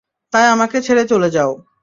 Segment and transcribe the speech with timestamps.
[0.33, 1.51] তাই আমাকে ছেড়ে চলে যাও।